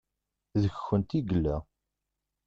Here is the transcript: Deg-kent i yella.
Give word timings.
Deg-kent 0.61 1.15
i 1.17 1.19
yella. 1.29 1.55